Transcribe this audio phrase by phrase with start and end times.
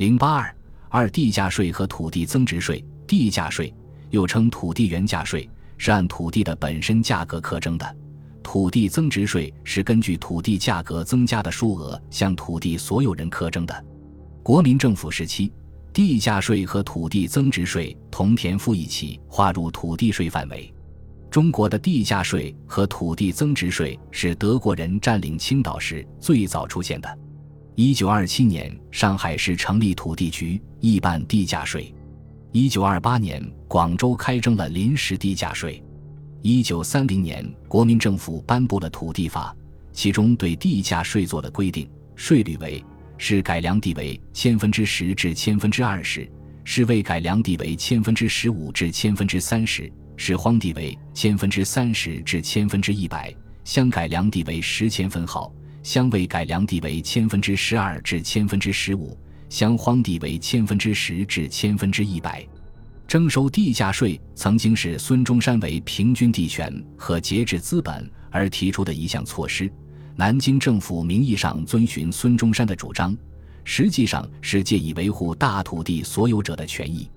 [0.00, 0.56] 零八二
[0.88, 2.82] 二地价税和土地增值税。
[3.06, 3.70] 地价税
[4.08, 7.84] 又称土地原价税，是按土地的本身价格课征的；
[8.42, 13.84] 土地增值税是根据土地价格增加的数额向土地所有人课征的。
[14.42, 15.52] 国民政府时期，
[15.92, 20.72] 地价税和土地增值税同田赋一起划入土地税范围。
[21.30, 27.18] 中国的地价税和土地增值税是德国人占领青岛时最早出现的。
[27.76, 31.94] 一九二七年，上海市成立土地局，议办地价税。
[32.52, 35.82] 一九二八年，广州开征了临时地价税。
[36.42, 39.54] 一九三零年，国民政府颁布了土地法，
[39.92, 42.84] 其中对地价税做了规定，税率为：
[43.16, 46.30] 市改良地为千分之十至千分之二十，
[46.64, 49.90] 市未改良地为千分之十五至千分之三十。
[50.16, 53.34] 市荒地为千分之三十至千分之一百，
[53.64, 55.50] 乡改良地为十千分号，
[55.82, 59.16] 乡为改良地为千分之十二至千分之十五，
[59.48, 62.46] 乡荒地为千分之十至千分之一百。
[63.08, 69.72] 征收地价税曾经是孙中山为平均地权和节制资本而提出的一项措施。
[70.14, 73.16] 南京政府名义上遵循孙中山的主张，
[73.64, 77.10] 实际上是借以维护大土地所有者的权益。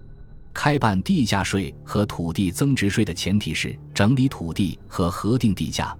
[0.53, 5.95] 开办地价税和土地增值税的前提是整理土地和核定地价，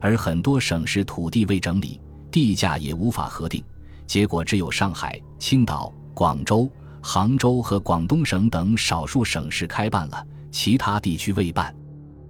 [0.00, 2.00] 而很多省市土地未整理，
[2.38, 3.64] 地价也无法核定，
[4.06, 6.70] 结果只有上海、青岛、广州、
[7.02, 11.74] 杭州和广东省等少数省市开办了，其他地区未办。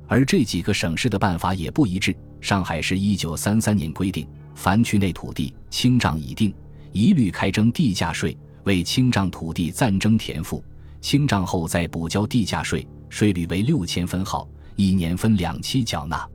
[0.06, 2.17] 而这几个省市的办法也不一致。
[2.41, 6.55] 上海市一九三三年规定，凡区内土地清账已定，
[6.91, 10.64] 一律开征地价税，为清账土地暂征田赋。
[11.03, 16.27] 清账后再补交地价税，税率为六千分号，一年分两期缴纳。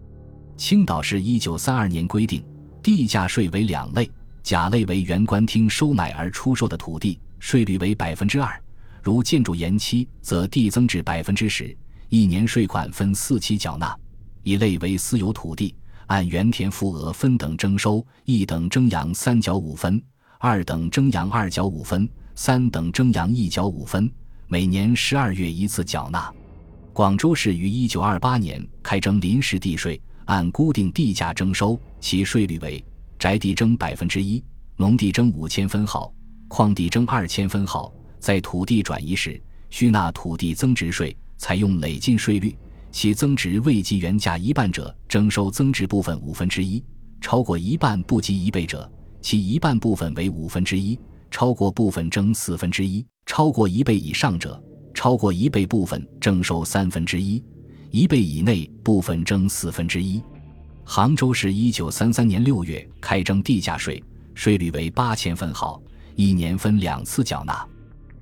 [0.57, 2.45] 青岛市一九三二年规定，
[2.83, 4.11] 地价税为两类，
[4.43, 8.49] 甲类为原官厅收买而出售的土地，税率为百分之二；
[9.01, 11.75] 如建筑延期，则递增至百分之十，
[12.09, 13.97] 一年税款分四期缴纳。
[14.43, 15.73] 一类为私有土地，
[16.07, 20.03] 按原田赋额分等征收，一等征洋三角五分，
[20.37, 24.11] 二等征洋二角五分，三等征洋一角五分。
[24.47, 26.29] 每年十二月一次缴纳。
[26.91, 32.83] 广州市于一九二八年开征临时地税，按固定地价征收，其税率为：
[33.17, 34.43] 宅地征百分之一，
[34.77, 36.13] 农地征五千分号，
[36.47, 37.93] 矿地征二千分号。
[38.19, 42.55] 在土地转移时，需纳土地增值税，采用累进税率，
[42.91, 46.81] 其增值未及原价一半者，征收增值部分五分之一；
[47.19, 48.89] 超过一半不及一倍者，
[49.21, 50.97] 其一半部分为五分之一；
[51.29, 53.05] 超过部分征四分之一。
[53.25, 54.61] 超过一倍以上者，
[54.93, 57.41] 超过一倍部分征收三分之一；
[57.93, 60.19] 一倍以内部分征四分之一。
[60.83, 65.79] 杭州市一九三三年六月开征地价税，税率为八千分号，
[66.15, 67.63] 一年分两次缴纳。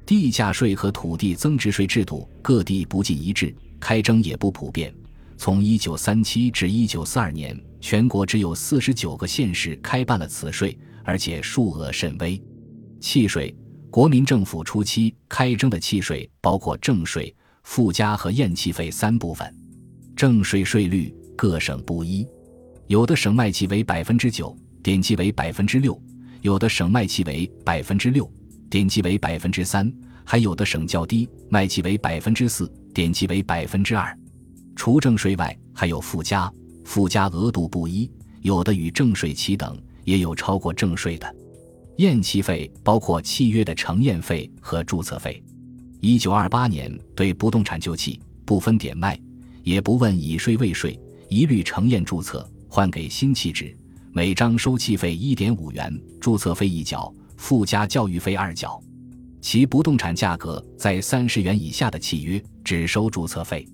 [0.05, 4.93] 地价税和土地增值税制度各地不尽一致，开征也不普遍。
[5.37, 12.39] 从一九三七至一九四二年，全国只有四十九个县市开办了此税，而且数额甚微。
[12.99, 13.55] 契税。
[13.89, 17.33] 国民政府初期开征的契税包括正税、
[17.63, 19.53] 附加和验契费三部分。
[20.15, 22.27] 正税税率各省不一，
[22.87, 25.93] 有的省卖契为百分之九，点契为百分之六；
[26.41, 28.29] 有的省卖契为百分之六，
[28.69, 29.91] 点契为百分之三；
[30.23, 34.15] 还有的省较低，卖契为百分之四，点契为百分之二。
[34.75, 36.51] 除正税外，还有附加，
[36.85, 38.09] 附加额度不一，
[38.41, 41.35] 有的与正税齐等，也有超过正税的。
[41.97, 45.43] 验契费包括契约的承验费和注册费。
[45.99, 49.19] 一九二八年对不动产旧契不分点卖，
[49.63, 50.99] 也不问已税未税，
[51.29, 53.75] 一律承验注册，换给新契纸。
[54.13, 58.81] 每张收契费一点五元，注册费一角，附加教育费二角。
[59.39, 63.67] 其不动产价格在三十元以下的契约只收注册费。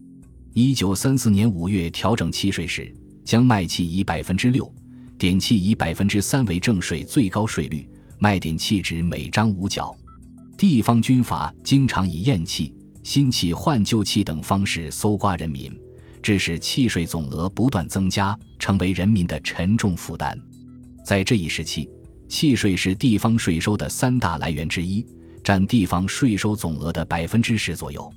[0.53, 2.93] 一九三四年五月调整契税时，
[3.25, 4.71] 将卖契以百分之六，
[5.17, 7.87] 点契以百分之三为正税最高税率。
[8.19, 9.95] 卖点契纸每张五角，
[10.57, 12.73] 地方军阀经常以验契、
[13.07, 15.73] 新契换旧契等方式搜刮人民，
[16.21, 20.37] 致使契税总额不断增加，成为人民的沉重负担。
[21.05, 21.89] 在这一时期，
[22.27, 25.07] 契税是地方税收的三大来源之一，
[25.41, 28.11] 占地方税收总额的百分之十左右。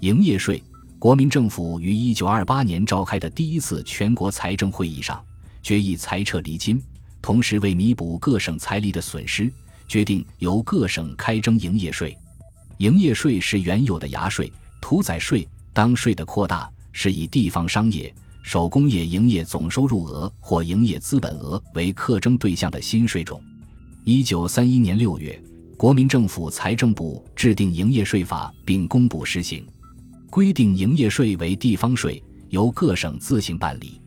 [0.00, 0.60] 营业税，
[0.98, 5.24] 国民政府于一九二八年召开的第一次全国财政会议上
[5.62, 6.82] 决议裁撤厘金。
[7.22, 9.48] 同时，为弥补各省财力的损失，
[9.86, 12.18] 决定由各省开征营业税。
[12.78, 18.12] 营业税是原有的牙税、屠宰税当税的扩大，是以地方商业、
[18.42, 23.42] 手工业营业总收入额或营业资本额为课征对象的新税种。
[24.04, 25.40] 一九三一年六月，
[25.76, 29.66] 国民政府财政部制定营业税法并公布施行，
[30.28, 34.00] 规定营业税为地方税，由各省自行办理。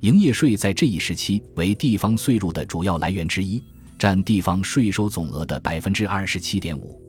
[0.00, 3.62] 营业税在这一时期为地方税入的主要来源之一，
[3.98, 7.00] 占地方税收总额的百分之二十七点五。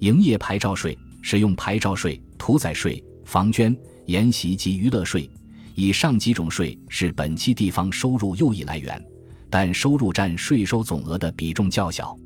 [0.00, 3.76] 营业牌照税、使用牌照税、屠宰税、房捐、
[4.06, 5.30] 筵席及娱乐税，
[5.74, 9.02] 以上几种税是本期地方收入又一来源，
[9.48, 12.16] 但收入占税收总额的比重较小。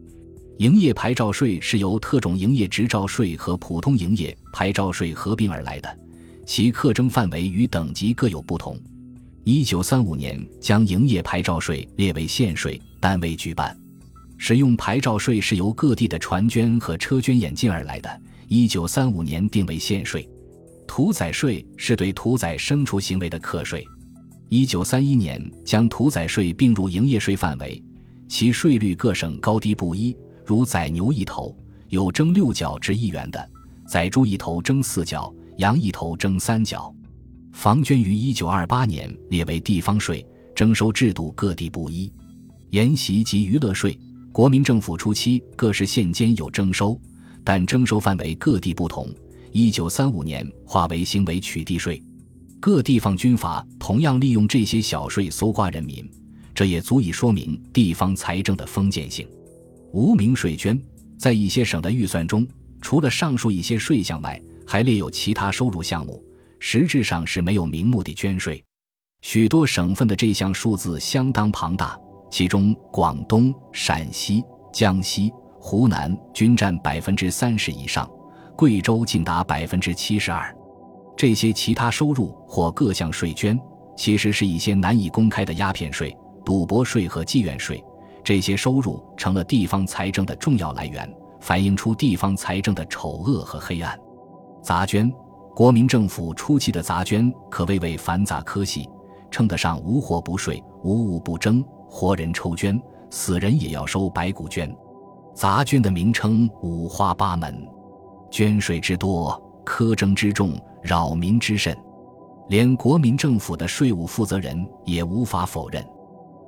[0.59, 5.99] 营业牌照税是由特种营业执照税和普通营业牌照税合并而来的，
[6.45, 8.77] 其课征范围与等级各有不同。
[9.45, 13.75] 一九三五年将营业牌照税列为县税，单位举办。
[14.39, 18.21] 使用牌照税是由各地的船捐和车捐演进而来的。
[18.47, 20.27] 一九三五年定为县税。
[20.87, 23.87] 屠宰税是对屠宰牲畜行为的课税。
[24.49, 27.83] 一九三一年将屠宰税并入营业税范围，
[28.27, 30.17] 其税率各省高低不一。
[30.47, 31.55] 如宰牛一头，
[31.91, 33.39] 有征六角至一元的；
[33.87, 36.91] 宰猪一头征四角，羊一头征三角。
[37.53, 42.11] 房捐于一九二八年列为地方税，征收制度各地不一。
[42.71, 43.99] 筵席及娱乐税。
[44.33, 47.01] 国民政府初期，各市县间有征收，
[47.43, 49.09] 但征收范围各地不同。
[49.51, 52.01] 一九三五年划为行为取缔税，
[52.61, 56.09] 各地方军阀同样利用这些小税搜刮人民，
[56.55, 59.27] 这也足以说明地方财政的封建性。
[59.93, 60.81] 无名税捐
[61.17, 62.47] 在一些省的预算中，
[62.81, 66.23] 除了上述一些税项外，还列有其他收入项目，
[66.61, 68.63] 实质上是没有名目的捐税。
[69.23, 71.99] 许多省份的这项数字相当庞大。
[72.31, 78.09] 其中，广东、陕西、江西、湖南均占百分之三十以上，
[78.57, 80.55] 贵州竟达百分之七十二。
[81.17, 83.59] 这些其他收入或各项税捐，
[83.97, 87.83] 其实是一些难以公开的鸦片税、赌博税和妓院税。
[88.23, 91.11] 这些收入成了地方财政的重要来源，
[91.41, 93.99] 反映出地方财政的丑恶和黑暗。
[94.63, 95.11] 杂捐，
[95.57, 98.87] 国民政府初期的杂捐可谓为繁杂科系，
[99.31, 101.65] 称得上无货不税，无物不征。
[101.89, 102.81] 活人抽捐，
[103.11, 104.75] 死人也要收白骨捐。
[105.35, 107.67] 杂捐的名称五花八门，
[108.31, 110.53] 捐税之多，苛征之重，
[110.83, 111.77] 扰民之甚，
[112.49, 115.85] 连国民政府的税务负责人也无法否认。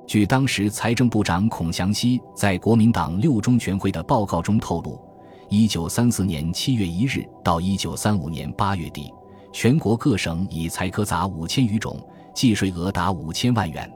[0.05, 4.99] 据当时财政部长孔祥熙在国民党六中全会的报告中透露，
[5.47, 9.13] 一九三四年七月一日到一九三五年八月底，
[9.53, 11.97] 全国各省以财科杂五千余种，
[12.33, 13.89] 计税额达五千万元。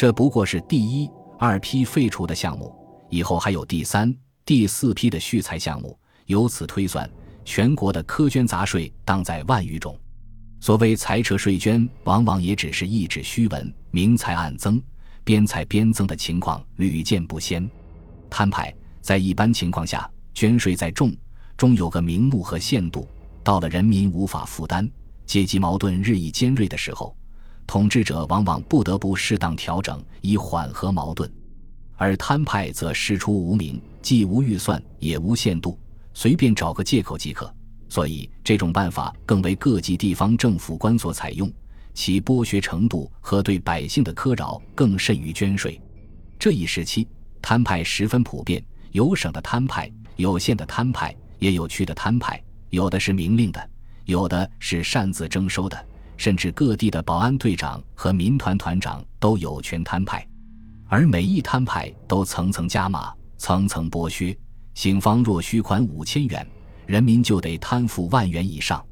[0.00, 2.74] 这不过是第一、二批废除的项目，
[3.10, 4.10] 以后还有第三、
[4.46, 5.94] 第四批的续财项目。
[6.24, 7.06] 由此推算，
[7.44, 9.94] 全国的苛捐杂税当在万余种。
[10.58, 14.82] 所谓财扯税捐，往往也只是一纸虚文，明财暗增、
[15.22, 17.70] 边裁边增的情况屡见不鲜。
[18.30, 21.14] 摊派在一般情况下，捐税在重，
[21.58, 23.06] 中有个名目和限度。
[23.44, 24.90] 到了人民无法负担、
[25.26, 27.14] 阶级矛盾日益尖锐的时候。
[27.70, 31.30] 统治者往往不得不适当调整，以缓和矛盾；
[31.94, 35.78] 而摊派则师出无名，既无预算，也无限度，
[36.12, 37.54] 随便找个借口即可。
[37.88, 41.48] 所以，这种办法更为各级地方政府官所采用，
[41.94, 45.80] 其剥削程度和对百姓的苛扰更甚于捐税。
[46.40, 47.06] 这一时期，
[47.40, 53.70] 摊派十分普遍，有省的摊派，有县的摊派，也有区的摊派，有的是明令的，
[54.06, 55.86] 有的是擅自征收的。
[56.20, 60.28] 甚至各地的保安队长和民团团长都有权摊派，
[60.86, 64.38] 而每一摊派都层层加码、层层剥削。
[64.74, 66.46] 警方若需款五千元，
[66.84, 68.84] 人民就得摊付万元以上。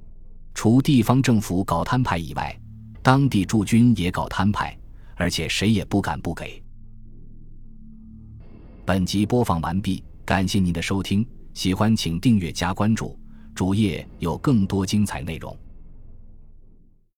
[0.55, 2.59] 除地方政府搞摊派以外，
[3.03, 4.75] 当地驻军也搞摊派，
[5.15, 6.63] 而且谁也不敢不给。
[8.87, 13.19] 本集播放完毕，感谢您的收听，喜欢请订阅加关注，
[13.55, 15.55] 主页有更多精彩内容。